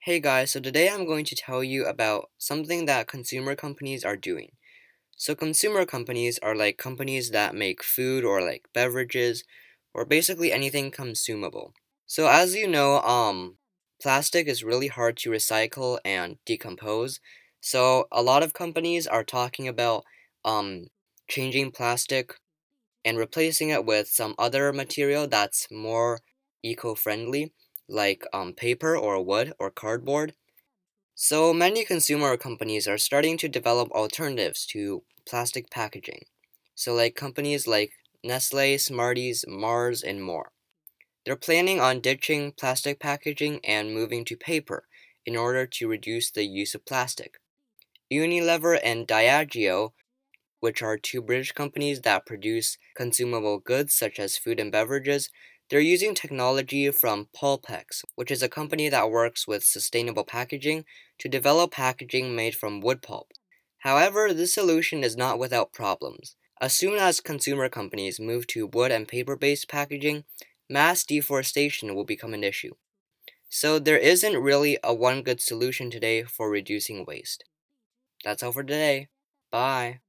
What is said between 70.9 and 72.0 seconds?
deforestation